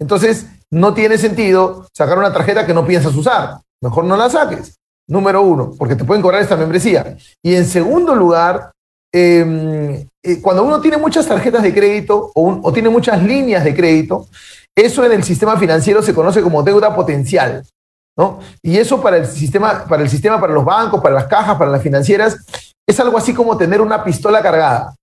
Entonces, 0.00 0.46
no 0.70 0.94
tiene 0.94 1.18
sentido 1.18 1.86
sacar 1.94 2.18
una 2.18 2.32
tarjeta 2.32 2.66
que 2.66 2.74
no 2.74 2.86
piensas 2.86 3.14
usar. 3.14 3.60
Mejor 3.82 4.04
no 4.04 4.16
la 4.16 4.30
saques. 4.30 4.76
Número 5.08 5.42
uno, 5.42 5.72
porque 5.78 5.96
te 5.96 6.04
pueden 6.04 6.22
cobrar 6.22 6.40
esta 6.40 6.56
membresía. 6.56 7.16
Y 7.42 7.54
en 7.54 7.66
segundo 7.66 8.14
lugar, 8.14 8.70
Em, 9.12 10.06
eh, 10.22 10.40
cuando 10.40 10.62
uno 10.62 10.80
tiene 10.80 10.96
muchas 10.96 11.26
tarjetas 11.26 11.62
de 11.62 11.74
crédito 11.74 12.30
o, 12.34 12.72
tiene 12.72 12.88
muchas 12.88 13.20
líneas 13.22 13.64
de 13.64 13.74
crédito, 13.74 14.28
eso 14.76 15.04
en 15.04 15.12
el 15.12 15.24
sistema 15.24 15.56
financiero 15.56 16.00
se 16.02 16.14
conoce 16.14 16.42
como 16.42 16.62
deuda 16.62 16.94
potencial. 16.94 17.64
¿no? 18.16 18.40
Y 18.62 18.76
eso 18.76 19.00
para 19.00 19.16
el, 19.16 19.26
sistema, 19.26 19.84
para 19.86 20.02
el 20.02 20.10
sistema, 20.10 20.40
para 20.40 20.52
los 20.52 20.64
bancos, 20.64 21.00
para 21.00 21.14
las 21.14 21.26
cajas, 21.26 21.56
para 21.56 21.70
las 21.70 21.82
financieras, 21.82 22.36
es 22.86 23.00
algo 23.00 23.18
así 23.18 23.34
como 23.34 23.56
tener 23.56 23.80
una 23.80 24.04
pistola 24.04 24.42
cargada. 24.42 24.94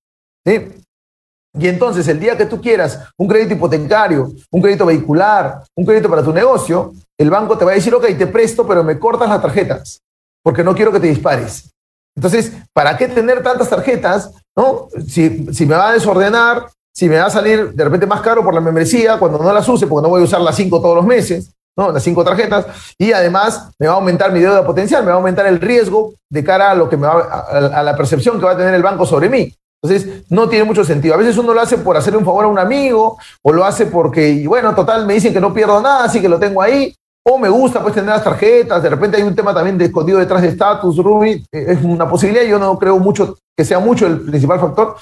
Y 1.60 1.68
entonces, 1.68 2.08
el 2.08 2.20
día 2.20 2.38
que 2.38 2.46
tú 2.46 2.62
quieras 2.62 3.00
un 3.18 3.28
crédito 3.28 3.54
hipotecario, 3.54 4.32
un 4.52 4.62
crédito 4.62 4.86
vehicular, 4.86 5.64
un 5.76 5.86
crédito 5.86 6.10
para 6.10 6.24
tu 6.24 6.32
negocio, 6.32 6.94
el 7.18 7.30
banco 7.30 7.58
te 7.58 7.66
va 7.66 7.72
a 7.72 7.76
decir, 7.76 7.94
ok, 7.94 8.06
te 8.18 8.28
presto, 8.28 8.68
pero 8.68 8.84
me 8.84 9.00
cortas 9.00 9.30
las 9.30 9.42
tarjetas, 9.42 10.02
porque 10.44 10.64
no 10.64 10.76
quiero 10.76 10.92
que 10.92 11.00
te 11.00 11.08
dispares. 11.08 11.72
Entonces, 12.16 12.52
¿para 12.74 12.98
qué 12.98 13.08
tener 13.08 13.44
tantas 13.44 13.70
tarjetas? 13.70 14.32
¿no? 14.56 14.88
Si, 15.08 15.66
me 15.66 15.76
va 15.76 15.90
a 15.90 15.94
desordenar, 15.94 16.66
si 16.94 17.08
me 17.08 17.18
va 17.18 17.28
a 17.28 17.30
salir 17.30 17.74
de 17.74 17.84
repente 17.84 18.08
más 18.08 18.22
caro 18.22 18.44
por 18.44 18.54
la 18.54 18.60
membresía 18.60 19.18
cuando 19.18 19.38
no 19.38 19.54
las 19.54 19.70
use, 19.70 19.86
porque 19.86 20.04
no 20.04 20.10
voy 20.10 20.22
a 20.22 20.26
usar 20.26 20.42
las 20.42 20.56
cinco 20.56 20.82
todos 20.82 20.96
los 20.96 21.06
meses, 21.06 21.52
¿no? 21.78 21.92
las 21.92 22.04
cinco 22.04 22.24
tarjetas, 22.24 22.66
y 22.98 23.12
además 23.12 23.70
me 23.78 23.88
va 23.88 23.94
a 23.94 23.96
aumentar 23.98 24.32
mi 24.32 24.40
deuda 24.40 24.66
potencial, 24.66 25.04
me 25.04 25.10
va 25.10 25.14
a 25.14 25.18
aumentar 25.18 25.46
el 25.46 25.62
riesgo 25.62 26.14
de 26.28 26.44
cara 26.44 26.72
a, 26.72 26.76
lo 26.76 26.90
que 26.90 26.98
me 26.98 27.06
va, 27.06 27.22
a, 27.22 27.84
la 27.84 27.96
percepción 27.96 28.40
que 28.40 28.46
va 28.46 28.54
a 28.54 28.58
tener 28.58 28.74
el 28.74 28.82
banco 28.82 29.06
sobre 29.06 29.30
mí. 29.30 29.54
Entonces, 29.84 30.24
no 30.30 30.50
tiene 30.50 30.66
mucho 30.66 30.84
sentido. 30.84 31.14
A 31.14 31.18
veces 31.18 31.38
uno 31.38 31.54
lo 31.54 31.62
hace 31.62 31.78
por 31.78 31.96
hacerle 31.96 32.20
un 32.20 32.26
favor 32.26 32.46
a 32.46 32.48
un 32.48 32.60
amigo, 32.60 33.18
o 33.44 33.54
lo 33.54 33.64
hace 33.64 33.86
porque, 33.86 34.44
bueno, 34.48 34.74
total, 34.74 35.06
me 35.06 35.14
dicen 35.14 35.34
que 35.34 35.40
no 35.40 35.54
pierdo 35.54 35.82
nada, 35.82 36.06
así 36.06 36.20
que 36.20 36.30
lo 36.30 36.40
tengo 36.40 36.62
ahí, 36.62 36.94
o 37.30 37.38
me 37.38 37.50
gusta 37.50 37.82
pues 37.82 37.94
tener 37.94 38.10
las 38.10 38.24
tarjetas, 38.24 38.82
de 38.82 38.90
repente 38.90 39.18
hay 39.18 39.24
un 39.24 39.36
tema 39.36 39.54
también 39.54 39.78
de 39.78 39.86
escondido 39.86 40.18
detrás 40.18 40.42
de 40.42 40.48
status, 40.48 40.98
Ruby, 40.98 41.46
eh, 41.52 41.66
es 41.68 41.84
una 41.84 42.10
posibilidad, 42.10 42.46
yo 42.46 42.58
no 42.58 42.80
creo 42.80 42.98
mucho 43.00 43.38
que 43.56 43.66
sea 43.66 43.80
mucho 43.80 44.08
el 44.08 44.22
principal 44.22 44.60
factor, 44.60 44.96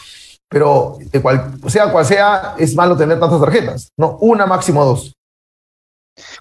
pero 0.49 0.97
de 0.99 1.21
cual, 1.21 1.51
sea 1.67 1.91
cual 1.91 2.05
sea, 2.05 2.55
es 2.57 2.75
malo 2.75 2.97
tener 2.97 3.19
tantas 3.19 3.39
tarjetas, 3.39 3.89
¿no? 3.97 4.17
Una, 4.21 4.45
máximo 4.45 4.83
dos. 4.83 5.14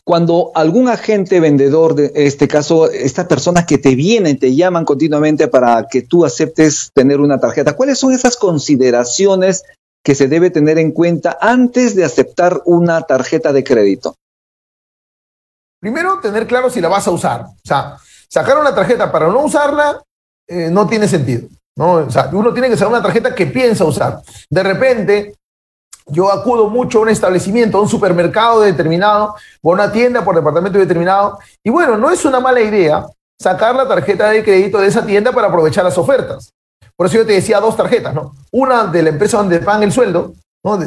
Cuando 0.04 0.52
algún 0.54 0.88
agente 0.88 1.40
vendedor, 1.40 1.94
de 1.94 2.12
este 2.14 2.46
caso, 2.46 2.90
estas 2.90 3.26
personas 3.26 3.66
que 3.66 3.78
te 3.78 3.94
vienen, 3.94 4.38
te 4.38 4.54
llaman 4.54 4.84
continuamente 4.84 5.48
para 5.48 5.86
que 5.90 6.02
tú 6.02 6.24
aceptes 6.24 6.90
tener 6.94 7.20
una 7.20 7.40
tarjeta, 7.40 7.74
¿cuáles 7.74 7.98
son 7.98 8.12
esas 8.12 8.36
consideraciones 8.36 9.64
que 10.04 10.14
se 10.14 10.28
debe 10.28 10.50
tener 10.50 10.78
en 10.78 10.92
cuenta 10.92 11.38
antes 11.40 11.96
de 11.96 12.04
aceptar 12.04 12.62
una 12.66 13.02
tarjeta 13.02 13.52
de 13.52 13.64
crédito? 13.64 14.14
Primero, 15.80 16.20
tener 16.20 16.46
claro 16.46 16.70
si 16.70 16.80
la 16.80 16.88
vas 16.88 17.06
a 17.08 17.10
usar. 17.10 17.42
O 17.42 17.66
sea, 17.66 17.96
sacar 18.28 18.58
una 18.58 18.74
tarjeta 18.74 19.10
para 19.10 19.28
no 19.28 19.44
usarla 19.44 20.02
eh, 20.46 20.70
no 20.70 20.86
tiene 20.86 21.08
sentido. 21.08 21.48
¿no? 21.76 21.94
O 21.94 22.10
sea, 22.10 22.30
uno 22.32 22.52
tiene 22.52 22.68
que 22.68 22.76
ser 22.76 22.86
una 22.86 23.02
tarjeta 23.02 23.34
que 23.34 23.46
piensa 23.46 23.84
usar. 23.84 24.20
De 24.48 24.62
repente, 24.62 25.34
yo 26.06 26.30
acudo 26.30 26.68
mucho 26.68 26.98
a 26.98 27.02
un 27.02 27.08
establecimiento, 27.08 27.78
a 27.78 27.82
un 27.82 27.88
supermercado 27.88 28.60
determinado, 28.60 29.34
o 29.62 29.70
a 29.70 29.74
una 29.74 29.92
tienda 29.92 30.24
por 30.24 30.34
departamento 30.34 30.78
determinado, 30.78 31.38
y 31.62 31.70
bueno, 31.70 31.96
no 31.96 32.10
es 32.10 32.24
una 32.24 32.40
mala 32.40 32.60
idea 32.60 33.06
sacar 33.40 33.74
la 33.74 33.88
tarjeta 33.88 34.30
de 34.30 34.44
crédito 34.44 34.78
de 34.78 34.88
esa 34.88 35.04
tienda 35.04 35.32
para 35.32 35.48
aprovechar 35.48 35.84
las 35.84 35.98
ofertas. 35.98 36.52
Por 36.96 37.06
eso 37.06 37.16
yo 37.16 37.26
te 37.26 37.32
decía 37.32 37.58
dos 37.60 37.76
tarjetas, 37.76 38.14
¿no? 38.14 38.32
Una 38.52 38.84
de 38.84 39.02
la 39.02 39.08
empresa 39.10 39.38
donde 39.38 39.58
pagan 39.58 39.82
el 39.82 39.92
sueldo, 39.92 40.32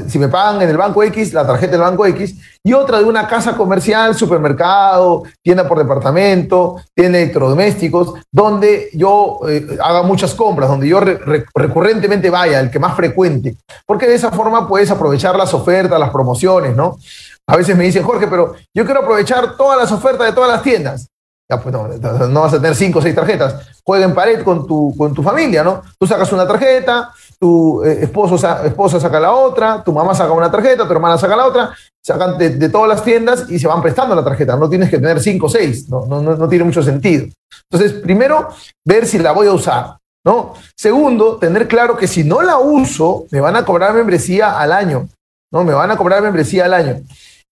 Si 0.07 0.17
me 0.17 0.27
pagan 0.27 0.59
en 0.63 0.69
el 0.69 0.77
banco 0.77 1.03
X, 1.03 1.33
la 1.33 1.45
tarjeta 1.45 1.73
del 1.73 1.81
banco 1.81 2.03
X, 2.07 2.35
y 2.63 2.73
otra 2.73 2.97
de 2.97 3.03
una 3.03 3.27
casa 3.27 3.55
comercial, 3.55 4.15
supermercado, 4.15 5.21
tienda 5.43 5.67
por 5.67 5.77
departamento, 5.77 6.77
tienda 6.95 7.19
de 7.19 7.25
electrodomésticos, 7.25 8.15
donde 8.31 8.89
yo 8.93 9.39
eh, 9.47 9.77
haga 9.79 10.01
muchas 10.01 10.33
compras, 10.33 10.67
donde 10.67 10.87
yo 10.87 10.99
recurrentemente 10.99 12.31
vaya, 12.31 12.59
el 12.59 12.71
que 12.71 12.79
más 12.79 12.95
frecuente, 12.95 13.55
porque 13.85 14.07
de 14.07 14.15
esa 14.15 14.31
forma 14.31 14.67
puedes 14.67 14.89
aprovechar 14.89 15.35
las 15.35 15.53
ofertas, 15.53 15.99
las 15.99 16.09
promociones, 16.09 16.75
¿no? 16.75 16.97
A 17.45 17.55
veces 17.55 17.77
me 17.77 17.83
dicen, 17.83 18.01
Jorge, 18.01 18.25
pero 18.25 18.55
yo 18.73 18.83
quiero 18.83 19.01
aprovechar 19.01 19.57
todas 19.57 19.77
las 19.77 19.91
ofertas 19.91 20.25
de 20.25 20.33
todas 20.33 20.49
las 20.49 20.63
tiendas. 20.63 21.07
Ya, 21.49 21.61
pues 21.61 21.71
no, 21.71 21.87
no, 21.87 22.41
vas 22.41 22.53
a 22.53 22.57
tener 22.57 22.75
cinco 22.75 22.99
o 22.99 23.01
seis 23.01 23.15
tarjetas. 23.15 23.55
Juega 23.83 24.05
en 24.05 24.13
pared 24.13 24.43
con 24.43 24.67
tu, 24.67 24.93
con 24.97 25.13
tu 25.13 25.23
familia, 25.23 25.63
¿no? 25.63 25.81
Tú 25.97 26.05
sacas 26.05 26.33
una 26.33 26.45
tarjeta, 26.45 27.13
tu 27.39 27.83
eh, 27.83 27.99
esposo, 28.03 28.35
esposa 28.65 28.99
saca 28.99 29.19
la 29.19 29.33
otra, 29.33 29.83
tu 29.83 29.91
mamá 29.91 30.13
saca 30.15 30.31
una 30.31 30.51
tarjeta, 30.51 30.85
tu 30.87 30.93
hermana 30.93 31.17
saca 31.17 31.35
la 31.35 31.45
otra, 31.45 31.75
sacan 32.03 32.37
de, 32.37 32.69
todas 32.69 32.89
las 32.89 33.03
tiendas 33.03 33.49
y 33.49 33.59
se 33.59 33.67
van 33.67 33.81
prestando 33.81 34.15
la 34.15 34.23
tarjeta. 34.23 34.55
No 34.55 34.69
tienes 34.69 34.89
que 34.89 34.97
tener 34.97 35.19
cinco 35.19 35.47
o 35.47 35.49
seis, 35.49 35.89
no, 35.89 36.05
no, 36.05 36.21
no 36.21 36.49
tiene 36.49 36.65
mucho 36.65 36.83
sentido. 36.83 37.27
Entonces, 37.69 38.01
primero, 38.01 38.49
ver 38.85 39.05
si 39.05 39.19
la 39.19 39.31
voy 39.31 39.47
a 39.47 39.53
usar, 39.53 39.97
¿no? 40.25 40.53
Segundo, 40.75 41.37
tener 41.37 41.67
claro 41.67 41.95
que 41.97 42.07
si 42.07 42.23
no 42.23 42.41
la 42.41 42.57
uso, 42.57 43.25
me 43.31 43.39
van 43.39 43.55
a 43.55 43.65
cobrar 43.65 43.93
membresía 43.93 44.59
al 44.59 44.71
año, 44.71 45.07
¿no? 45.51 45.63
Me 45.63 45.73
van 45.73 45.91
a 45.91 45.97
cobrar 45.97 46.21
membresía 46.21 46.65
al 46.65 46.73
año. 46.73 47.01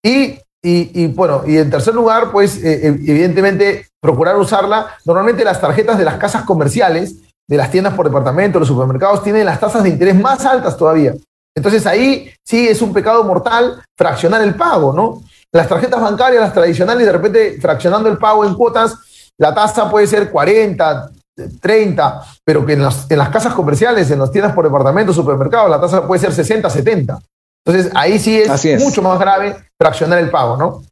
Y 0.03 0.39
y, 0.67 1.07
bueno, 1.07 1.43
y 1.45 1.57
en 1.57 1.69
tercer 1.69 1.93
lugar, 1.93 2.31
pues 2.31 2.57
eh, 2.63 2.87
evidentemente 2.87 3.85
procurar 4.01 4.35
usarla. 4.35 4.97
Normalmente 5.05 5.43
las 5.43 5.61
tarjetas 5.61 5.95
de 5.99 6.05
las 6.05 6.17
casas 6.17 6.43
comerciales, 6.43 7.17
de 7.47 7.57
las 7.57 7.71
tiendas 7.71 7.93
por 7.93 8.07
departamento, 8.07 8.59
los 8.59 8.67
supermercados, 8.67 9.23
tienen 9.23 9.45
las 9.45 9.59
tasas 9.59 9.83
de 9.83 9.89
interés 9.89 10.15
más 10.15 10.45
altas 10.45 10.75
todavía. 10.77 11.13
Entonces 11.55 11.85
ahí 11.85 12.29
sí 12.43 12.67
es 12.67 12.81
un 12.81 12.93
pecado 12.93 13.23
mortal 13.23 13.81
fraccionar 13.97 14.41
el 14.41 14.55
pago, 14.55 14.91
¿no? 14.93 15.21
Las 15.51 15.69
tarjetas 15.69 16.01
bancarias, 16.01 16.41
las 16.41 16.53
tradicionales, 16.53 17.05
de 17.05 17.11
repente 17.11 17.57
fraccionando 17.61 18.09
el 18.09 18.17
pago 18.17 18.43
en 18.45 18.55
cuotas, 18.55 18.95
la 19.37 19.53
tasa 19.53 19.89
puede 19.89 20.07
ser 20.07 20.31
40, 20.31 21.11
30, 21.61 22.21
pero 22.43 22.65
que 22.65 22.73
en 22.73 22.83
las, 22.83 23.09
en 23.09 23.17
las 23.17 23.29
casas 23.29 23.53
comerciales, 23.53 24.09
en 24.11 24.19
las 24.19 24.31
tiendas 24.31 24.53
por 24.53 24.65
departamento, 24.65 25.13
supermercados, 25.13 25.69
la 25.69 25.79
tasa 25.79 26.05
puede 26.05 26.21
ser 26.21 26.33
60, 26.33 26.69
70. 26.69 27.19
Entonces, 27.65 27.91
ahí 27.95 28.19
sí 28.19 28.39
es, 28.39 28.83
mucho 28.83 29.01
más 29.01 29.19
grave 29.19 29.55
fraccionar 29.79 30.19
el 30.19 30.29
pago, 30.29 30.55
¿no? 30.55 30.83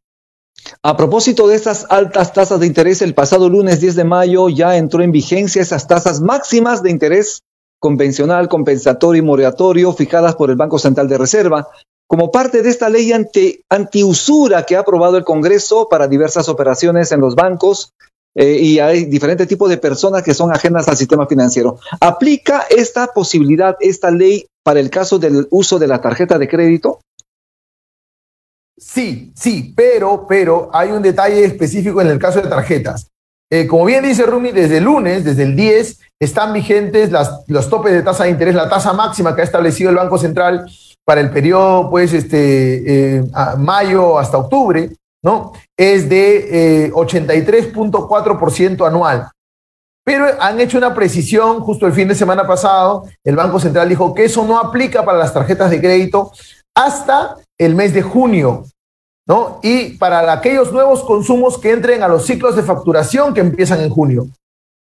A 0.86 0.98
propósito 0.98 1.48
de 1.48 1.56
estas 1.56 1.86
altas 1.90 2.34
tasas 2.34 2.60
de 2.60 2.68
interés, 2.68 3.02
el 3.02 3.14
pasado 3.14 3.48
lunes 3.48 3.80
10 3.80 3.96
de 3.96 4.04
mayo 4.04 4.50
ya 4.50 4.76
entró 4.76 5.02
en 5.02 5.14
vigencia 5.14 5.62
esas 5.62 5.88
tasas 5.88 6.20
máximas 6.20 6.84
de 6.84 6.92
interés 6.92 7.40
convencional, 7.80 8.50
compensatorio 8.50 9.24
y 9.24 9.26
moratorio 9.26 9.94
fijadas 9.94 10.36
por 10.36 10.50
el 10.50 10.58
Banco 10.58 10.78
Central 10.80 11.08
de 11.08 11.18
Reserva 11.18 11.70
como 12.06 12.32
parte 12.32 12.62
de 12.62 12.70
esta 12.70 12.90
ley 12.90 13.14
anti, 13.14 13.62
antiusura 13.70 14.64
que 14.64 14.76
ha 14.76 14.80
aprobado 14.80 15.16
el 15.16 15.24
Congreso 15.24 15.88
para 15.90 16.10
diversas 16.10 16.50
operaciones 16.50 17.14
en 17.14 17.22
los 17.22 17.36
bancos 17.36 17.94
eh, 18.36 18.58
y 18.62 18.80
hay 18.80 19.06
diferentes 19.06 19.48
tipos 19.48 19.70
de 19.70 19.78
personas 19.78 20.22
que 20.22 20.34
son 20.34 20.52
ajenas 20.52 20.90
al 20.90 20.98
sistema 20.98 21.28
financiero. 21.28 21.80
¿Aplica 22.02 22.66
esta 22.70 23.08
posibilidad, 23.08 23.78
esta 23.80 24.12
ley, 24.12 24.48
para 24.66 24.82
el 24.82 24.90
caso 24.90 25.18
del 25.18 25.48
uso 25.50 25.80
de 25.80 25.88
la 25.88 26.02
tarjeta 26.02 26.38
de 26.38 26.50
crédito? 26.50 27.00
Sí, 28.78 29.32
sí, 29.36 29.74
pero, 29.76 30.26
pero 30.28 30.70
hay 30.74 30.92
un 30.92 31.02
detalle 31.02 31.46
específico 31.46 32.02
en 32.02 32.08
el 32.08 32.20
caso 32.20 32.42
de 32.42 32.50
tarjetas. 32.50 33.08
Eh, 33.52 33.68
como 33.68 33.86
bien 33.86 34.04
dice 34.04 34.26
Rumi, 34.26 34.52
desde 34.52 34.78
el 34.80 34.86
lunes, 34.86 35.24
desde 35.24 35.44
el 35.44 35.56
10, 35.56 36.00
están 36.20 36.54
vigentes 36.54 37.12
los 37.48 37.70
topes 37.70 37.94
de 37.94 38.02
tasa 38.02 38.24
de 38.24 38.32
interés, 38.32 38.56
la 38.56 38.68
tasa 38.68 38.94
máxima 38.94 39.36
que 39.36 39.42
ha 39.42 39.44
establecido 39.44 39.92
el 39.92 39.96
Banco 39.96 40.18
Central 40.18 40.66
para 41.06 41.22
el 41.22 41.30
periodo, 41.30 41.90
pues, 41.90 42.14
este, 42.14 43.18
eh, 43.18 43.24
mayo 43.60 44.18
hasta 44.18 44.38
octubre, 44.40 44.90
¿no? 45.22 45.54
Es 45.78 46.10
de 46.10 46.92
83.4% 46.94 48.84
eh, 48.84 48.88
anual. 48.88 49.30
Pero 50.06 50.26
han 50.40 50.60
hecho 50.60 50.78
una 50.78 50.94
precisión 50.94 51.60
justo 51.62 51.86
el 51.86 51.94
fin 51.94 52.08
de 52.08 52.16
semana 52.16 52.46
pasado. 52.46 53.06
El 53.24 53.36
Banco 53.36 53.60
Central 53.60 53.88
dijo 53.88 54.14
que 54.14 54.26
eso 54.26 54.46
no 54.46 54.60
aplica 54.60 55.06
para 55.06 55.18
las 55.18 55.34
tarjetas 55.34 55.70
de 55.70 55.80
crédito 55.80 56.32
hasta 56.76 57.38
el 57.58 57.76
mes 57.76 57.94
de 57.94 58.02
junio, 58.02 58.66
¿no? 59.28 59.60
Y 59.64 59.98
para 59.98 60.32
aquellos 60.32 60.72
nuevos 60.72 61.04
consumos 61.04 61.58
que 61.58 61.72
entren 61.72 62.04
a 62.04 62.08
los 62.08 62.26
ciclos 62.26 62.56
de 62.56 62.64
facturación 62.64 63.34
que 63.34 63.42
empiezan 63.42 63.82
en 63.82 63.90
junio. 63.90 64.28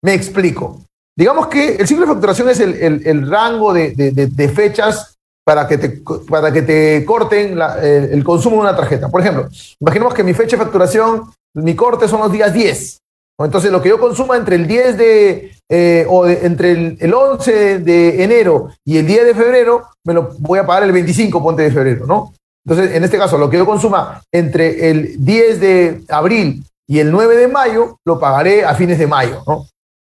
Me 0.02 0.14
explico. 0.14 0.82
Digamos 1.16 1.48
que 1.48 1.76
el 1.76 1.88
ciclo 1.88 2.06
de 2.06 2.14
facturación 2.14 2.50
es 2.50 2.60
el, 2.60 3.30
rango 3.30 3.74
de, 3.74 4.52
fechas 4.54 5.16
para 5.46 5.68
que 5.68 5.78
te, 5.78 6.02
para 6.30 6.52
que 6.52 6.62
te 6.62 7.06
corten 7.06 7.60
el, 7.82 8.24
consumo 8.24 8.58
de 8.58 8.62
una 8.62 8.76
tarjeta. 8.76 9.10
Por 9.10 9.22
ejemplo, 9.22 9.48
imaginemos 9.80 10.14
que 10.14 10.24
mi 10.24 10.34
fecha 10.34 10.58
de 10.58 10.64
facturación, 10.64 11.32
mi 11.54 11.76
corte 11.76 12.08
son 12.08 12.22
los 12.22 12.32
días 12.32 12.54
10. 12.54 13.03
Entonces, 13.40 13.72
lo 13.72 13.82
que 13.82 13.90
yo 13.90 14.00
consuma 14.00 14.38
entre 14.38 14.56
el 14.56 14.68
10 14.68 14.98
de, 14.98 15.52
eh, 15.70 16.06
o 16.08 16.28
entre 16.28 16.72
el, 16.72 16.98
el, 17.00 17.14
11 17.14 17.80
de 17.80 18.24
enero 18.24 18.70
y 18.86 18.98
el 18.98 19.08
10 19.08 19.26
de 19.26 19.36
febrero, 19.36 19.90
me 20.06 20.14
lo 20.14 20.30
voy 20.40 20.60
a 20.60 20.66
pagar 20.66 20.84
el 20.84 20.92
25, 20.92 21.42
ponte 21.42 21.64
de 21.64 21.72
febrero, 21.72 22.06
¿no? 22.06 22.34
Entonces, 22.66 22.96
en 22.96 23.04
este 23.04 23.18
caso, 23.18 23.38
lo 23.38 23.50
que 23.50 23.58
yo 23.58 23.66
consuma 23.66 24.22
entre 24.32 24.90
el 24.90 25.26
10 25.26 25.60
de 25.60 26.04
abril 26.10 26.64
y 26.88 27.00
el 27.00 27.12
9 27.12 27.36
de 27.36 27.48
mayo, 27.48 27.98
lo 28.06 28.20
pagaré 28.20 28.64
a 28.64 28.76
fines 28.76 29.00
de 29.00 29.08
mayo, 29.08 29.44
¿no? 29.48 29.68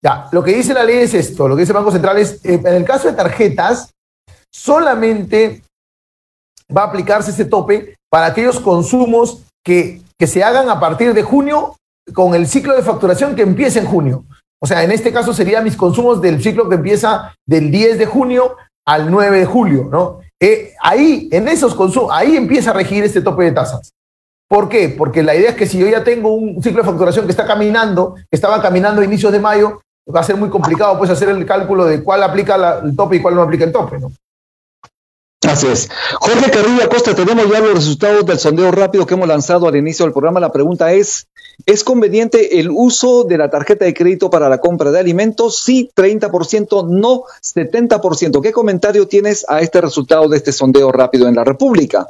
Ya, 0.04 0.28
lo 0.30 0.44
que 0.44 0.54
dice 0.54 0.74
la 0.74 0.84
ley 0.84 0.98
es 0.98 1.14
esto, 1.14 1.48
lo 1.48 1.56
que 1.56 1.62
dice 1.62 1.72
el 1.72 1.78
Banco 1.78 1.90
Central 1.90 2.18
es, 2.18 2.44
eh, 2.44 2.60
en 2.62 2.74
el 2.74 2.84
caso 2.84 3.08
de 3.08 3.14
tarjetas, 3.14 3.90
solamente 4.52 5.62
va 6.74 6.82
a 6.82 6.86
aplicarse 6.86 7.30
ese 7.30 7.46
tope 7.46 7.96
para 8.10 8.26
aquellos 8.26 8.60
consumos 8.60 9.42
que, 9.64 10.02
que 10.18 10.26
se 10.26 10.44
hagan 10.44 10.68
a 10.68 10.78
partir 10.78 11.14
de 11.14 11.22
junio 11.22 11.76
con 12.12 12.34
el 12.34 12.46
ciclo 12.46 12.74
de 12.74 12.82
facturación 12.82 13.34
que 13.34 13.42
empieza 13.42 13.80
en 13.80 13.86
junio. 13.86 14.24
O 14.60 14.66
sea, 14.66 14.82
en 14.82 14.90
este 14.90 15.12
caso 15.12 15.32
serían 15.32 15.64
mis 15.64 15.76
consumos 15.76 16.20
del 16.20 16.42
ciclo 16.42 16.68
que 16.68 16.76
empieza 16.76 17.34
del 17.46 17.70
10 17.70 17.98
de 17.98 18.06
junio 18.06 18.56
al 18.86 19.10
9 19.10 19.40
de 19.40 19.46
julio, 19.46 19.88
¿no? 19.90 20.20
Eh, 20.40 20.74
ahí, 20.82 21.28
en 21.32 21.48
esos 21.48 21.74
consumos, 21.74 22.10
ahí 22.12 22.36
empieza 22.36 22.70
a 22.70 22.74
regir 22.74 23.04
este 23.04 23.20
tope 23.20 23.44
de 23.44 23.52
tasas. 23.52 23.92
¿Por 24.48 24.68
qué? 24.68 24.88
Porque 24.88 25.22
la 25.22 25.34
idea 25.34 25.50
es 25.50 25.56
que 25.56 25.66
si 25.66 25.78
yo 25.78 25.88
ya 25.88 26.04
tengo 26.04 26.32
un 26.32 26.62
ciclo 26.62 26.82
de 26.82 26.88
facturación 26.88 27.26
que 27.26 27.32
está 27.32 27.46
caminando, 27.46 28.14
que 28.14 28.36
estaba 28.36 28.62
caminando 28.62 29.00
a 29.00 29.04
inicios 29.04 29.32
de 29.32 29.40
mayo, 29.40 29.80
va 30.14 30.20
a 30.20 30.24
ser 30.24 30.36
muy 30.36 30.48
complicado 30.48 30.96
pues 30.98 31.10
hacer 31.10 31.28
el 31.30 31.44
cálculo 31.44 31.84
de 31.84 32.02
cuál 32.02 32.22
aplica 32.22 32.80
el 32.84 32.94
tope 32.94 33.16
y 33.16 33.20
cuál 33.20 33.34
no 33.34 33.42
aplica 33.42 33.64
el 33.64 33.72
tope, 33.72 33.98
¿no? 33.98 34.12
Es. 35.46 35.88
Jorge 36.20 36.50
Carrillo 36.50 36.82
Acosta, 36.82 37.14
tenemos 37.14 37.48
ya 37.48 37.60
los 37.60 37.74
resultados 37.74 38.26
del 38.26 38.38
sondeo 38.38 38.72
rápido 38.72 39.06
que 39.06 39.14
hemos 39.14 39.28
lanzado 39.28 39.68
al 39.68 39.76
inicio 39.76 40.04
del 40.04 40.12
programa. 40.12 40.40
La 40.40 40.50
pregunta 40.50 40.92
es, 40.92 41.28
¿es 41.64 41.84
conveniente 41.84 42.58
el 42.58 42.68
uso 42.68 43.22
de 43.22 43.38
la 43.38 43.48
tarjeta 43.48 43.84
de 43.84 43.94
crédito 43.94 44.28
para 44.28 44.48
la 44.48 44.58
compra 44.58 44.90
de 44.90 44.98
alimentos? 44.98 45.62
Sí, 45.62 45.88
30%, 45.94 46.88
no 46.88 47.22
70%. 47.40 48.42
¿Qué 48.42 48.52
comentario 48.52 49.06
tienes 49.06 49.46
a 49.48 49.60
este 49.60 49.80
resultado 49.80 50.28
de 50.28 50.36
este 50.36 50.50
sondeo 50.50 50.90
rápido 50.90 51.28
en 51.28 51.36
la 51.36 51.44
República? 51.44 52.08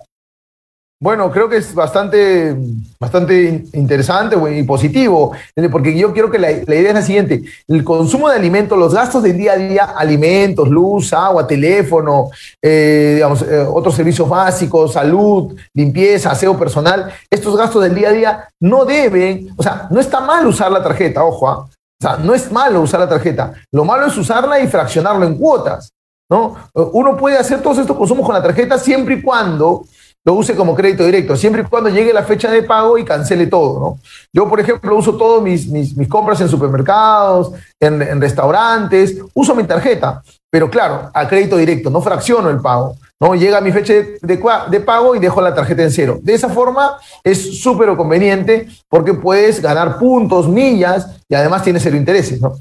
Bueno, 0.99 1.31
creo 1.31 1.47
que 1.47 1.59
es 1.59 1.75
bastante, 1.75 2.57
bastante 2.99 3.67
interesante 3.75 4.35
y 4.57 4.63
positivo, 4.63 5.33
porque 5.71 5.97
yo 5.97 6.15
quiero 6.15 6.31
que 6.31 6.39
la, 6.39 6.51
idea 6.51 6.89
es 6.89 6.95
la 6.95 7.03
siguiente, 7.03 7.43
el 7.69 7.85
consumo 7.85 8.31
de 8.31 8.37
alimentos, 8.37 8.79
los 8.79 8.95
gastos 8.95 9.23
del 9.23 9.37
día 9.37 9.53
a 9.53 9.57
día, 9.57 9.85
alimentos, 9.95 10.71
luz, 10.71 11.13
agua, 11.13 11.47
teléfono, 11.47 12.31
eh, 12.63 13.13
digamos, 13.17 13.43
eh, 13.43 13.67
otros 13.71 13.95
servicios 13.95 14.27
básicos, 14.27 14.95
salud, 14.95 15.55
limpieza, 15.75 16.31
aseo 16.31 16.59
personal, 16.59 17.13
estos 17.29 17.55
gastos 17.59 17.83
del 17.83 17.95
día 17.95 18.09
a 18.09 18.13
día 18.13 18.49
no 18.59 18.87
deben, 18.87 19.51
o 19.55 19.63
sea, 19.63 19.89
no 19.91 20.01
está 20.01 20.21
mal 20.21 20.47
usar 20.47 20.73
la 20.73 20.83
tarjeta, 20.83 21.23
ojo, 21.25 21.47
¿ah? 21.47 21.59
o 21.59 22.01
sea, 22.01 22.17
no 22.17 22.33
es 22.33 22.51
malo 22.51 22.81
usar 22.81 23.01
la 23.01 23.09
tarjeta, 23.09 23.53
lo 23.71 23.85
malo 23.85 24.07
es 24.07 24.17
usarla 24.17 24.61
y 24.61 24.67
fraccionarlo 24.67 25.27
en 25.27 25.37
cuotas, 25.37 25.91
¿no? 26.31 26.57
Uno 26.73 27.19
puede 27.19 27.37
hacer 27.37 27.61
todos 27.61 27.77
estos 27.77 27.99
consumos 27.99 28.25
con 28.25 28.35
la 28.35 28.43
tarjeta 28.43 28.79
siempre 28.79 29.17
y 29.17 29.23
cuando 29.23 29.85
lo 30.27 30.35
use 30.35 30.57
como 30.57 30.75
crédito 30.75 31.05
directo, 31.05 31.37
siempre 31.37 31.63
y 31.63 31.65
cuando 31.67 31.89
llegue 31.89 32.13
la 32.13 32.25
fecha 32.25 32.51
de 32.51 32.65
pago 32.65 32.99
y 32.99 33.05
cancele 33.05 33.47
todo, 33.47 33.79
¿no? 33.79 33.99
Yo, 34.33 34.49
por 34.49 34.59
ejemplo, 34.59 34.97
uso 34.97 35.17
todas 35.17 35.41
mis, 35.41 35.69
mis, 35.69 36.09
compras 36.09 36.41
en 36.41 36.49
supermercados, 36.49 37.53
en, 37.79 38.21
restaurantes, 38.21 39.19
uso 39.35 39.55
mi 39.55 39.63
tarjeta, 39.63 40.25
pero 40.51 40.69
claro, 40.69 41.11
a 41.15 41.29
crédito 41.29 41.57
directo, 41.57 41.91
no 41.91 42.03
fracciono 42.03 42.51
el 42.51 42.61
pago, 42.61 42.97
¿no? 43.21 43.37
Llega 43.37 43.61
mi 43.61 43.71
fecha 43.71 43.93
de, 43.93 44.19
de, 44.21 44.81
pago 44.81 45.15
y 45.15 45.21
dejo 45.21 45.41
la 45.41 45.55
tarjeta 45.55 45.85
en 45.85 45.93
cero. 45.93 46.19
De 46.21 46.35
esa 46.35 46.49
forma 46.49 46.99
es 47.23 47.63
súper 47.63 47.95
conveniente 47.97 48.67
porque 48.89 49.15
puedes 49.15 49.63
ganar 49.63 49.97
puntos, 49.97 50.49
millas 50.49 51.07
y 51.29 51.37
además 51.37 51.63
tienes 51.63 51.85
cero 51.85 51.97
intereses, 51.97 52.41
¿no? 52.41 52.55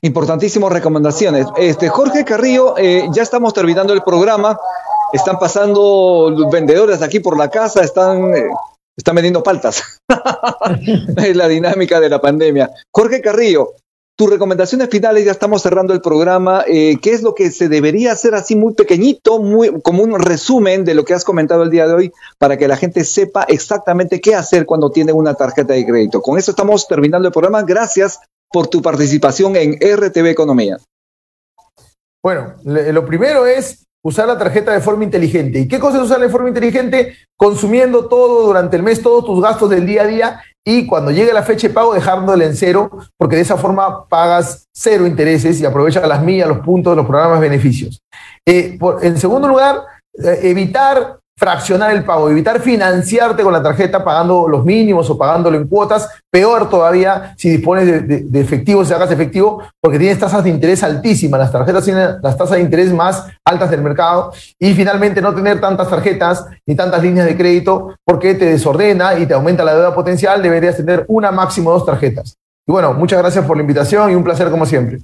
Importantísimas 0.00 0.72
recomendaciones. 0.72 1.46
Este, 1.56 1.88
Jorge 1.88 2.24
Carrillo, 2.24 2.76
eh, 2.78 3.08
ya 3.12 3.22
estamos 3.22 3.52
terminando 3.52 3.92
el 3.92 4.02
programa. 4.02 4.58
Están 5.12 5.38
pasando 5.38 6.32
los 6.36 6.50
vendedores 6.50 7.02
aquí 7.02 7.20
por 7.20 7.36
la 7.38 7.48
casa, 7.48 7.82
están, 7.82 8.34
eh, 8.34 8.50
están 8.96 9.14
vendiendo 9.14 9.42
paltas. 9.42 9.98
es 11.16 11.36
la 11.36 11.48
dinámica 11.48 12.00
de 12.00 12.08
la 12.08 12.20
pandemia. 12.20 12.70
Jorge 12.92 13.22
Carrillo, 13.22 13.72
tus 14.18 14.28
recomendaciones 14.28 14.90
finales, 14.90 15.24
ya 15.24 15.30
estamos 15.30 15.62
cerrando 15.62 15.94
el 15.94 16.02
programa. 16.02 16.64
Eh, 16.66 16.96
¿Qué 17.00 17.12
es 17.12 17.22
lo 17.22 17.34
que 17.34 17.50
se 17.50 17.68
debería 17.68 18.12
hacer 18.12 18.34
así 18.34 18.54
muy 18.54 18.74
pequeñito, 18.74 19.40
muy 19.40 19.80
como 19.80 20.02
un 20.02 20.18
resumen 20.20 20.84
de 20.84 20.94
lo 20.94 21.04
que 21.04 21.14
has 21.14 21.24
comentado 21.24 21.62
el 21.62 21.70
día 21.70 21.86
de 21.86 21.94
hoy, 21.94 22.12
para 22.36 22.58
que 22.58 22.68
la 22.68 22.76
gente 22.76 23.04
sepa 23.04 23.44
exactamente 23.44 24.20
qué 24.20 24.34
hacer 24.34 24.66
cuando 24.66 24.90
tiene 24.90 25.12
una 25.12 25.34
tarjeta 25.34 25.72
de 25.72 25.86
crédito? 25.86 26.20
Con 26.20 26.36
eso 26.36 26.50
estamos 26.50 26.86
terminando 26.86 27.28
el 27.28 27.32
programa. 27.32 27.62
Gracias 27.62 28.20
por 28.50 28.66
tu 28.66 28.82
participación 28.82 29.56
en 29.56 29.74
RTV 29.74 30.26
Economía. 30.26 30.78
Bueno, 32.22 32.56
lo 32.64 33.06
primero 33.06 33.46
es 33.46 33.86
usar 34.08 34.26
la 34.26 34.38
tarjeta 34.38 34.72
de 34.72 34.80
forma 34.80 35.04
inteligente. 35.04 35.60
¿Y 35.60 35.68
qué 35.68 35.78
cosa 35.78 35.98
es 35.98 36.04
usarla 36.04 36.26
de 36.26 36.32
forma 36.32 36.48
inteligente? 36.48 37.14
Consumiendo 37.36 38.06
todo 38.06 38.46
durante 38.46 38.76
el 38.76 38.82
mes, 38.82 39.02
todos 39.02 39.24
tus 39.24 39.42
gastos 39.42 39.70
del 39.70 39.86
día 39.86 40.02
a 40.02 40.06
día 40.06 40.42
y 40.66 40.86
cuando 40.86 41.10
llegue 41.10 41.32
la 41.32 41.42
fecha 41.42 41.68
de 41.68 41.74
pago 41.74 41.94
dejándole 41.94 42.44
en 42.44 42.56
cero, 42.56 42.90
porque 43.16 43.36
de 43.36 43.42
esa 43.42 43.56
forma 43.56 44.06
pagas 44.08 44.66
cero 44.74 45.06
intereses 45.06 45.60
y 45.60 45.66
aprovechas 45.66 46.06
las 46.06 46.22
millas, 46.22 46.48
los 46.48 46.58
puntos, 46.58 46.96
los 46.96 47.06
programas, 47.06 47.40
beneficios. 47.40 48.00
Eh, 48.46 48.78
en 49.02 49.18
segundo 49.18 49.48
lugar, 49.48 49.82
eh, 50.14 50.40
evitar 50.42 51.18
fraccionar 51.38 51.92
el 51.92 52.04
pago, 52.04 52.28
evitar 52.28 52.60
financiarte 52.60 53.44
con 53.44 53.52
la 53.52 53.62
tarjeta 53.62 54.02
pagando 54.02 54.48
los 54.48 54.64
mínimos 54.64 55.08
o 55.08 55.16
pagándolo 55.16 55.56
en 55.56 55.68
cuotas, 55.68 56.08
peor 56.28 56.68
todavía 56.68 57.34
si 57.38 57.48
dispones 57.48 57.86
de, 57.86 58.40
efectivo, 58.40 58.84
si 58.84 58.92
hagas 58.92 59.12
efectivo, 59.12 59.62
porque 59.80 60.00
tienes 60.00 60.18
tasas 60.18 60.42
de 60.42 60.50
interés 60.50 60.82
altísimas, 60.82 61.38
las 61.38 61.52
tarjetas 61.52 61.84
tienen 61.84 62.16
las 62.20 62.36
tasas 62.36 62.56
de 62.56 62.62
interés 62.62 62.92
más 62.92 63.24
altas 63.44 63.70
del 63.70 63.82
mercado, 63.82 64.32
y 64.58 64.74
finalmente 64.74 65.22
no 65.22 65.32
tener 65.32 65.60
tantas 65.60 65.88
tarjetas 65.88 66.44
ni 66.66 66.74
tantas 66.74 67.00
líneas 67.00 67.26
de 67.26 67.36
crédito 67.36 67.94
porque 68.04 68.34
te 68.34 68.46
desordena 68.46 69.16
y 69.16 69.24
te 69.24 69.34
aumenta 69.34 69.62
la 69.62 69.74
deuda 69.74 69.94
potencial, 69.94 70.42
deberías 70.42 70.76
tener 70.76 71.04
una 71.06 71.30
máximo 71.30 71.70
dos 71.70 71.86
tarjetas. 71.86 72.36
Y 72.66 72.72
bueno, 72.72 72.94
muchas 72.94 73.20
gracias 73.20 73.44
por 73.44 73.56
la 73.56 73.62
invitación 73.62 74.10
y 74.10 74.16
un 74.16 74.24
placer 74.24 74.50
como 74.50 74.66
siempre. 74.66 74.98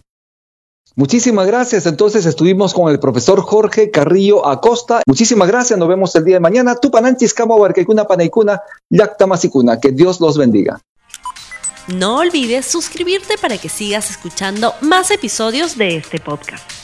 Muchísimas 0.97 1.47
gracias. 1.47 1.87
Entonces 1.87 2.25
estuvimos 2.25 2.73
con 2.73 2.91
el 2.91 3.01
profesor 3.01 3.41
Jorge 3.41 3.91
Carrillo 3.91 4.47
Acosta. 4.47 5.03
Muchísimas 5.07 5.49
gracias. 5.49 5.79
Nos 5.79 5.89
vemos 5.89 6.15
el 6.15 6.25
día 6.25 6.37
de 6.37 6.41
mañana. 6.41 6.77
Tupananchis, 6.77 7.35
Barquecuna, 7.35 8.05
Panaicuna, 8.05 8.63
Yactamasicuna. 8.91 9.81
Que 9.81 9.91
Dios 9.91 10.21
los 10.21 10.39
bendiga. 10.39 10.81
No 11.89 12.19
olvides 12.19 12.67
suscribirte 12.67 13.37
para 13.37 13.59
que 13.59 13.69
sigas 13.69 14.11
escuchando 14.11 14.73
más 14.81 15.11
episodios 15.11 15.77
de 15.77 15.97
este 15.97 16.19
podcast. 16.19 16.84